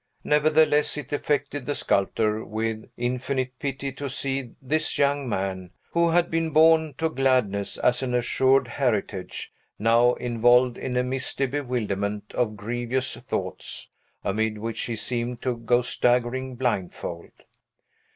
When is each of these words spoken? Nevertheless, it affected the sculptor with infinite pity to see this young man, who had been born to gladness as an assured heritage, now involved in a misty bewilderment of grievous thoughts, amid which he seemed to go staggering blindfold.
Nevertheless, 0.23 0.97
it 0.97 1.13
affected 1.13 1.67
the 1.67 1.75
sculptor 1.75 2.43
with 2.43 2.89
infinite 2.97 3.59
pity 3.59 3.91
to 3.91 4.09
see 4.09 4.55
this 4.59 4.97
young 4.97 5.29
man, 5.29 5.69
who 5.91 6.09
had 6.09 6.31
been 6.31 6.49
born 6.49 6.95
to 6.97 7.07
gladness 7.07 7.77
as 7.77 8.01
an 8.01 8.15
assured 8.15 8.67
heritage, 8.67 9.53
now 9.77 10.15
involved 10.15 10.79
in 10.79 10.97
a 10.97 11.03
misty 11.03 11.45
bewilderment 11.45 12.33
of 12.33 12.57
grievous 12.57 13.15
thoughts, 13.17 13.91
amid 14.23 14.57
which 14.57 14.81
he 14.85 14.95
seemed 14.95 15.39
to 15.43 15.55
go 15.55 15.83
staggering 15.83 16.55
blindfold. 16.55 17.33